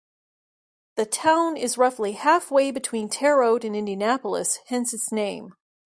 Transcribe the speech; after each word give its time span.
The 0.95 1.05
town 1.05 1.55
is 1.57 1.77
roughly 1.77 2.13
halfway 2.13 2.71
between 2.71 3.07
Terre 3.07 3.43
Haute 3.45 3.65
and 3.65 3.75
Indianapolis, 3.75 4.57
hence 4.65 4.95
its 4.95 5.11
name. 5.11 5.53